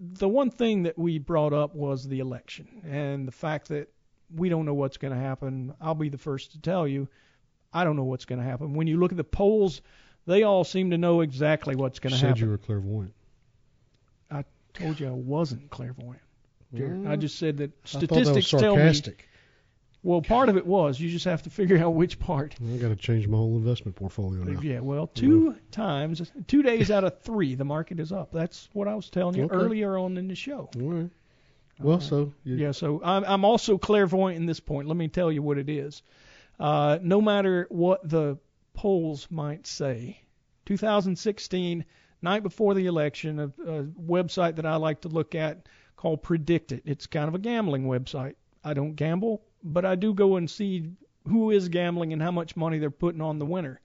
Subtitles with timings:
[0.00, 3.92] the one thing that we brought up was the election and the fact that
[4.34, 5.74] we don't know what's going to happen.
[5.80, 7.08] I'll be the first to tell you,
[7.72, 8.72] I don't know what's going to happen.
[8.74, 9.82] When you look at the polls,
[10.26, 12.36] they all seem to know exactly what's going to happen.
[12.36, 13.14] Said you were clairvoyant.
[14.30, 16.22] I told you I wasn't clairvoyant.
[16.72, 17.02] Jared.
[17.02, 18.92] Well, I just said that I that was statistics tell me.
[20.02, 20.98] Well, part of it was.
[20.98, 22.54] You just have to figure out which part.
[22.72, 24.60] I got to change my whole investment portfolio now.
[24.60, 28.32] Yeah, well, two times, two days out of three, the market is up.
[28.32, 29.54] That's what I was telling you Okay.
[29.54, 30.70] earlier on in the show.
[30.80, 31.10] All right.
[31.80, 34.88] Well, so you, Yeah, so I'm, I'm also clairvoyant in this point.
[34.88, 36.02] Let me tell you what it is.
[36.58, 38.38] Uh, no matter what the
[38.74, 40.20] polls might say,
[40.66, 41.84] 2016,
[42.22, 46.72] night before the election, a, a website that I like to look at called Predict
[46.72, 46.82] It.
[46.86, 48.34] It's kind of a gambling website.
[48.62, 50.90] I don't gamble, but I do go and see
[51.28, 53.80] who is gambling and how much money they're putting on the winner.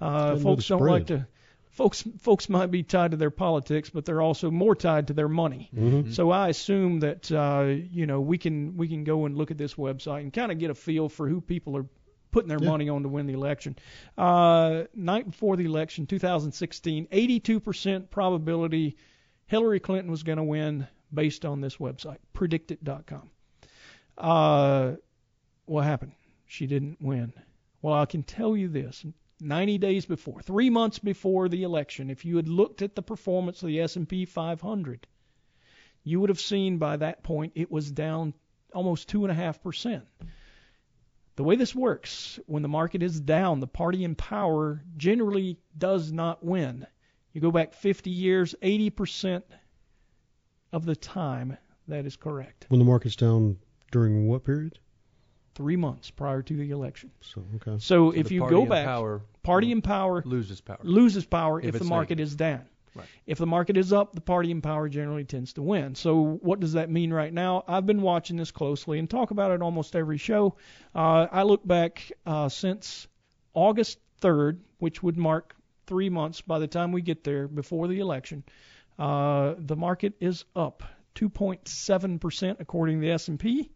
[0.00, 1.26] Uh, folks don't like to.
[1.70, 5.28] Folks, folks might be tied to their politics, but they're also more tied to their
[5.28, 5.70] money.
[5.76, 6.12] Mhm.
[6.12, 9.58] So I assume that uh, you know we can we can go and look at
[9.58, 11.86] this website and kind of get a feel for who people are
[12.30, 12.68] putting their Yeah.
[12.70, 13.76] money on to win the election.
[14.16, 18.96] Uh, night before the election, 2016, 82% probability
[19.46, 23.30] Hillary Clinton was going to win based on this website, predictit.com.
[24.16, 24.94] Uh,
[25.68, 26.12] what happened?
[26.46, 27.32] She didn't win.
[27.82, 29.04] Well, I can tell you this.
[29.40, 33.62] 90 days before, 3 months before the election, if you had looked at the performance
[33.62, 35.06] of the S&P 500,
[36.02, 38.34] you would have seen by that point it was down
[38.74, 40.02] almost 2.5%.
[41.36, 46.10] The way this works, when the market is down, the party in power generally does
[46.10, 46.84] not win.
[47.32, 49.44] You go back 50 years, 80%
[50.72, 52.66] of the time, that is correct.
[52.68, 53.58] when the market's down
[53.92, 54.80] during what period?
[55.58, 57.10] Three months prior to the election.
[57.20, 57.72] So okay.
[57.80, 60.78] So, So if you go back, power party in power loses power.
[60.84, 62.28] loses power if, If the market negative.
[62.28, 62.64] is down.
[62.94, 63.06] Right.
[63.26, 65.96] If the market is up, the party in power generally tends to win.
[65.96, 67.64] So what does that mean right now?
[67.66, 70.54] I've been watching this closely and talk about it almost every show.
[70.94, 73.08] Uh, I look back uh, since
[73.52, 75.56] August 3rd, which would mark
[75.88, 78.44] three months by the time we get there before the election.
[78.96, 80.84] Uh, the market is up
[81.16, 83.70] 2.7% according to the S&P.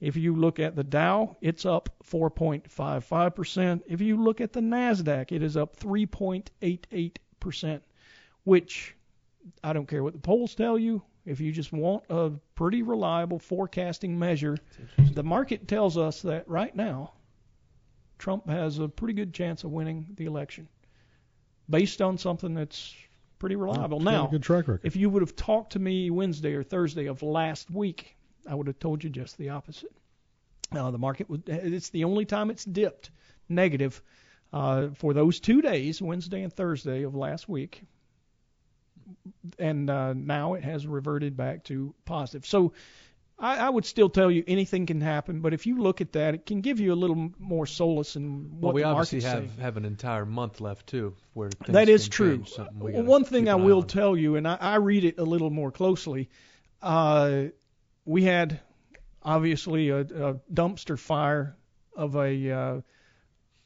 [0.00, 3.82] If you look at the Dow, it's up 4.55%.
[3.86, 7.80] If you look at the Nasdaq, it is up 3.88%,
[8.44, 8.94] which
[9.64, 11.02] I don't care what the polls tell you.
[11.24, 14.56] If you just want a pretty reliable forecasting measure,
[15.12, 17.12] the market tells us that right now
[18.18, 20.68] Trump has a pretty good chance of winning the election
[21.68, 22.94] based on something that's
[23.38, 23.96] pretty reliable.
[23.98, 24.86] It's got a Now, good track record.
[24.86, 28.15] if you would have talked to me Wednesday or Thursday of last week,
[28.48, 29.92] I would have told you just the opposite.
[30.72, 33.10] Uh, the market was, it's the only time it's dipped
[33.48, 34.02] negative
[34.52, 37.82] uh, for those two days, Wednesday and Thursday of last week.
[39.58, 42.44] And uh, now it has reverted back to positive.
[42.46, 42.72] So
[43.38, 46.34] I, I would still tell you anything can happen, but if you look at that,
[46.34, 49.38] it can give you a little more solace in what well, we the obviously have
[49.38, 49.50] saying.
[49.60, 52.38] have an entire month left too, where things That is true.
[52.38, 53.86] change something we Well, gotta One thing I will on.
[53.86, 56.28] tell you, and I, I read it a little more closely,
[56.82, 57.44] uh,
[58.06, 58.60] we had
[59.22, 61.56] obviously a, a dumpster fire
[61.94, 62.80] of a uh,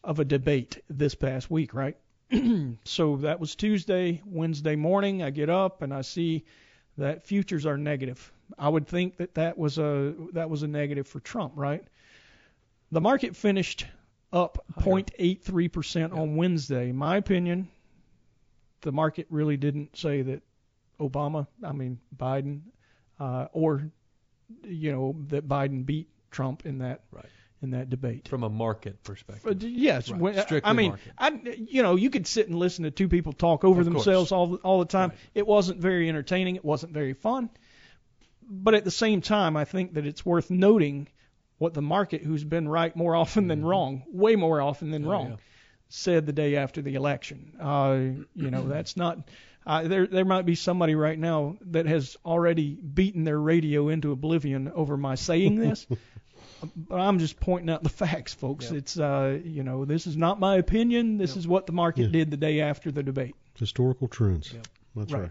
[0.03, 1.97] of a debate this past week, right?
[2.85, 5.23] so that was Tuesday, Wednesday morning.
[5.23, 6.45] I get up and I see
[6.97, 8.33] that futures are negative.
[8.59, 11.85] I would think that that was a that was a negative for Trump, right?
[12.91, 13.87] The market finished
[14.33, 16.93] up 0.83% on Wednesday.
[16.93, 17.69] My opinion,
[18.81, 20.43] the market really didn't say that
[20.99, 22.61] Obama, I mean Biden,
[23.19, 23.91] uh, or
[24.65, 27.27] you know that Biden beat Trump in that Right.
[27.63, 28.29] in that debate.
[28.29, 29.63] from a market perspective.
[29.63, 30.21] Yes, Right.
[30.21, 31.13] when, Strictly I mean, market.
[31.19, 34.05] I, you know, you could sit and listen to two people talk over Of course.
[34.05, 35.11] themselves all the, all the time.
[35.11, 35.19] Right.
[35.35, 36.57] It wasn't very entertaining.
[36.57, 37.51] It wasn't very fun.
[38.53, 41.09] But at the same time, I think that it's worth noting
[41.59, 45.11] what the market, who's been right more often than wrong, way more often than Mm-hmm.
[45.11, 45.37] Oh, wrong, yeah.
[45.91, 47.53] Said the day after the election.
[47.61, 47.99] Uh,
[48.35, 49.19] you know, that's not.
[49.67, 54.11] Uh, there, there might be somebody right now that has already beaten their radio into
[54.11, 55.87] oblivion over my saying this.
[56.77, 58.67] but I'm just pointing out the facts, folks.
[58.67, 58.75] Yep.
[58.75, 61.19] It's, uh, you know, this is not my opinion.
[61.19, 61.39] This Yep.
[61.39, 62.09] is what the market Yeah.
[62.13, 63.35] did the day after the debate.
[63.59, 64.51] Historical trends.
[64.53, 64.67] Yep.
[64.97, 65.23] That's Right.
[65.25, 65.31] right.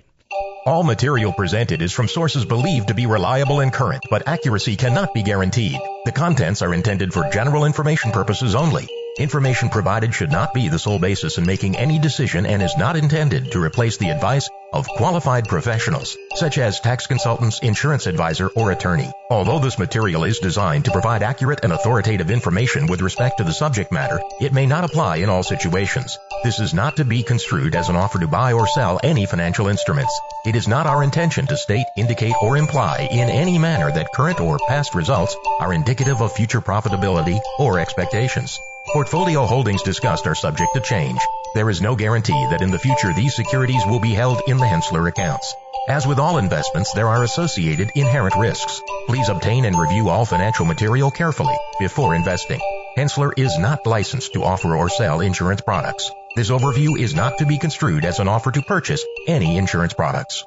[0.65, 5.13] All material presented is from sources believed to be reliable and current, but accuracy cannot
[5.15, 5.79] be guaranteed.
[6.05, 8.87] The contents are intended for general information purposes only.
[9.19, 12.95] Information provided should not be the sole basis in making any decision and is not
[12.95, 18.71] intended to replace the advice, of qualified professionals, such as tax consultants, insurance advisor, or
[18.71, 19.11] attorney.
[19.29, 23.51] Although this material is designed to provide accurate and authoritative information with respect to the
[23.51, 26.17] subject matter, it may not apply in all situations.
[26.45, 29.67] This is not to be construed as an offer to buy or sell any financial
[29.67, 30.17] instruments.
[30.45, 34.39] It is not our intention to state, indicate, or imply in any manner that current
[34.39, 38.61] or past results are indicative of future profitability or expectations.
[38.91, 41.19] Portfolio holdings discussed are subject to change.
[41.53, 44.65] There is no guarantee that in the future these securities will be held in the
[44.65, 45.53] Henssler accounts.
[45.87, 48.81] As with all investments, there are associated inherent risks.
[49.05, 52.59] Please obtain and review all financial material carefully before investing.
[52.97, 56.09] Henssler is not licensed to offer or sell insurance products.
[56.35, 60.43] This overview is not to be construed as an offer to purchase any insurance products.